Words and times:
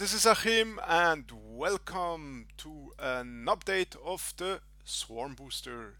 this 0.00 0.14
is 0.14 0.24
Achim 0.24 0.80
and 0.88 1.30
welcome 1.30 2.46
to 2.56 2.90
an 2.98 3.44
update 3.46 3.94
of 4.02 4.32
the 4.38 4.62
Swarm 4.82 5.34
Booster. 5.34 5.98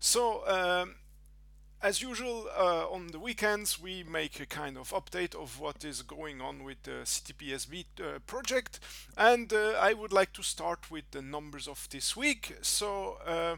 So, 0.00 0.48
um, 0.48 0.94
as 1.82 2.00
usual, 2.00 2.48
uh, 2.56 2.88
on 2.88 3.08
the 3.08 3.18
weekends 3.18 3.78
we 3.78 4.02
make 4.02 4.40
a 4.40 4.46
kind 4.46 4.78
of 4.78 4.94
update 4.94 5.34
of 5.34 5.60
what 5.60 5.84
is 5.84 6.00
going 6.00 6.40
on 6.40 6.64
with 6.64 6.84
the 6.84 7.02
CTPSB 7.04 7.84
uh, 8.00 8.18
project 8.20 8.80
and 9.14 9.52
uh, 9.52 9.72
I 9.78 9.92
would 9.92 10.14
like 10.14 10.32
to 10.32 10.42
start 10.42 10.90
with 10.90 11.10
the 11.10 11.20
numbers 11.20 11.68
of 11.68 11.86
this 11.90 12.16
week. 12.16 12.56
So, 12.62 13.18
uh, 13.26 13.56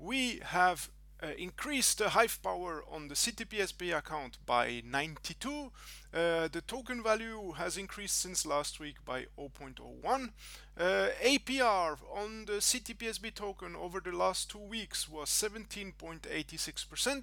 we 0.00 0.40
have 0.42 0.90
uh, 1.22 1.28
increased 1.38 1.98
the 1.98 2.10
hive 2.10 2.38
power 2.42 2.84
on 2.90 3.08
the 3.08 3.14
CTPSB 3.14 3.96
account 3.96 4.38
by 4.46 4.82
92. 4.84 5.70
Uh, 6.12 6.48
the 6.48 6.62
token 6.66 7.00
value 7.02 7.52
has 7.52 7.76
increased 7.76 8.20
since 8.20 8.46
last 8.46 8.80
week 8.80 8.96
by 9.04 9.26
0.01. 9.38 10.30
Uh, 10.78 11.08
APR 11.22 11.98
on 12.14 12.46
the 12.46 12.54
CTPSB 12.54 13.34
token 13.34 13.76
over 13.76 14.00
the 14.00 14.12
last 14.12 14.50
two 14.50 14.58
weeks 14.58 15.08
was 15.08 15.28
17.86%. 15.28 17.22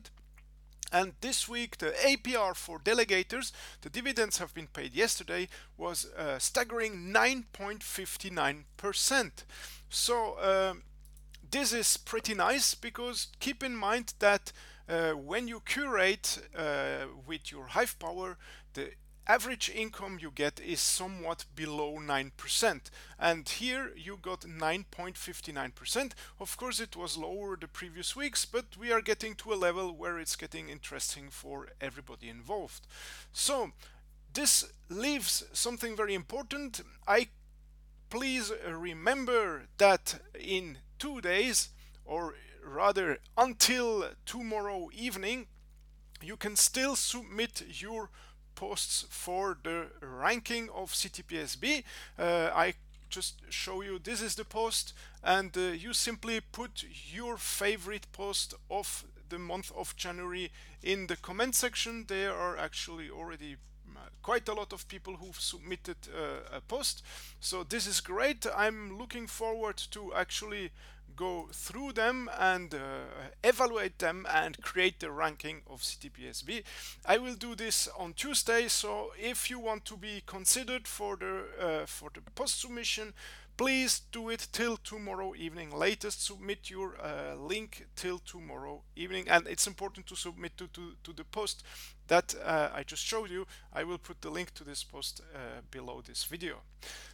And 0.92 1.14
this 1.20 1.50
week, 1.50 1.80
the 1.80 1.92
APR 1.92 2.56
for 2.56 2.80
delegators, 2.80 3.52
the 3.82 3.90
dividends 3.90 4.38
have 4.38 4.54
been 4.54 4.68
paid 4.68 4.94
yesterday, 4.94 5.50
was 5.76 6.06
a 6.16 6.40
staggering 6.40 7.12
9.59%. 7.14 9.32
So, 9.90 10.40
um, 10.40 10.84
this 11.52 11.74
is 11.74 11.98
pretty 11.98 12.34
nice 12.34 12.76
because 12.76 13.28
keep 13.40 13.64
in 13.64 13.76
mind 13.76 14.14
that 14.20 14.52
uh, 14.90 15.12
when 15.12 15.48
you 15.48 15.62
curate 15.66 16.40
uh, 16.56 17.06
with 17.26 17.52
your 17.52 17.68
hive 17.68 17.98
power 18.00 18.38
the 18.74 18.92
average 19.28 19.70
income 19.70 20.18
you 20.22 20.32
get 20.34 20.60
is 20.62 20.80
somewhat 20.80 21.46
below 21.54 21.98
9% 22.00 22.82
and 23.20 23.50
here 23.50 23.92
you 23.96 24.18
got 24.22 24.42
9.59% 24.42 26.12
of 26.40 26.56
course 26.58 26.80
it 26.80 26.96
was 26.96 27.18
lower 27.18 27.58
the 27.60 27.68
previous 27.68 28.16
weeks 28.16 28.46
but 28.46 28.78
we 28.80 28.92
are 28.92 29.02
getting 29.02 29.36
to 29.36 29.54
a 29.54 29.56
level 29.56 29.94
where 29.94 30.18
it's 30.18 30.38
getting 30.38 30.70
interesting 30.70 31.30
for 31.30 31.68
everybody 31.82 32.30
involved. 32.30 32.88
So 33.34 33.72
this 34.34 34.72
leaves 34.90 35.44
something 35.52 35.96
very 35.96 36.14
important. 36.14 36.82
I 37.08 37.28
please 38.10 38.54
remember 38.66 39.64
that 39.78 40.20
in 40.40 40.78
two 41.00 41.22
days 41.22 41.70
or 42.06 42.36
rather 42.66 43.20
until 43.38 44.10
tomorrow 44.26 44.90
evening 44.94 45.48
you 46.22 46.36
can 46.36 46.56
still 46.56 46.96
submit 46.96 47.64
your 47.82 48.10
posts 48.56 49.06
for 49.10 49.58
the 49.64 49.88
ranking 50.02 50.68
of 50.74 50.92
CTPSB. 50.92 51.84
Uh, 52.18 52.50
I 52.54 52.74
just 53.10 53.42
show 53.50 53.82
you 53.82 54.00
this 54.00 54.22
is 54.22 54.36
the 54.36 54.44
post 54.44 54.94
and 55.24 55.56
uh, 55.56 55.62
you 55.62 55.94
simply 55.94 56.42
put 56.42 56.84
your 57.12 57.38
favorite 57.38 58.08
post 58.12 58.54
of 58.70 59.06
the 59.30 59.40
month 59.40 59.72
of 59.76 59.96
January 59.96 60.52
in 60.82 61.08
the 61.08 61.16
comment 61.16 61.56
section. 61.56 62.06
There 62.08 62.34
are 62.34 62.58
actually 62.58 63.10
already 63.10 63.58
quite 64.22 64.48
a 64.50 64.54
lot 64.54 64.74
of 64.74 64.88
people 64.88 65.16
who've 65.16 65.40
submitted 65.40 65.98
uh, 66.14 66.58
a 66.58 66.62
post 66.62 67.04
so 67.40 67.64
this 67.64 67.88
is 67.88 68.02
great 68.02 68.46
I'm 68.56 68.98
looking 68.98 69.28
forward 69.28 69.78
to 69.92 70.14
actually 70.14 70.72
go 71.18 71.50
through 71.52 71.92
them 71.94 72.30
and 72.40 72.74
uh, 72.74 72.78
evaluate 73.44 74.00
them 74.00 74.26
and 74.32 74.62
create 74.62 75.00
the 75.00 75.12
ranking 75.12 75.62
of 75.68 75.82
CTPSB. 75.82 76.64
I 77.06 77.18
will 77.18 77.34
do 77.34 77.56
this 77.56 77.90
on 77.98 78.14
Tuesday, 78.14 78.68
so 78.70 79.12
if 79.20 79.50
you 79.50 79.60
want 79.60 79.84
to 79.86 79.98
be 79.98 80.22
considered 80.26 80.88
for 80.88 81.18
the 81.18 81.44
uh, 81.60 81.86
for 81.86 82.10
the 82.14 82.22
post 82.36 82.62
submission, 82.62 83.14
please 83.58 84.02
do 84.12 84.30
it 84.30 84.48
till 84.52 84.78
tomorrow 84.78 85.34
evening. 85.36 85.76
Latest 85.76 86.24
submit 86.26 86.70
your 86.70 86.94
uh, 87.02 87.36
link 87.36 87.88
till 87.96 88.20
tomorrow 88.20 88.82
evening. 88.96 89.28
And 89.28 89.48
it's 89.48 89.68
important 89.68 90.08
to 90.08 90.16
submit 90.16 90.58
to, 90.58 90.68
to, 90.68 90.94
to 91.04 91.14
the 91.14 91.24
post 91.24 91.64
that 92.08 92.36
uh, 92.46 92.70
I 92.74 92.84
just 92.84 93.04
showed 93.04 93.30
you. 93.30 93.46
I 93.74 93.84
will 93.84 93.98
put 93.98 94.22
the 94.22 94.30
link 94.30 94.54
to 94.56 94.64
this 94.64 94.84
post 94.84 95.22
uh, 95.34 95.62
below 95.72 96.02
this 96.06 96.24
video. 96.24 96.58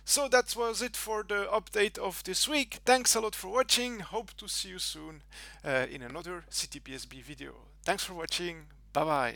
So 0.06 0.28
that 0.28 0.56
was 0.56 0.82
it 0.82 0.96
for 0.96 1.24
the 1.28 1.48
update 1.52 1.98
of 1.98 2.24
this 2.24 2.48
week. 2.48 2.80
Thanks 2.86 3.16
a 3.16 3.22
lot 3.22 3.36
for 3.36 3.48
watching. 3.48 4.00
Hope 4.00 4.32
to 4.38 4.48
see 4.48 4.70
you 4.70 4.80
soon 4.80 5.24
uh, 5.64 5.86
in 5.90 6.02
another 6.02 6.44
CTPSB 6.52 7.24
video. 7.24 7.54
Thanks 7.84 8.04
for 8.04 8.14
watching. 8.14 8.68
Bye 8.92 9.04
bye 9.04 9.36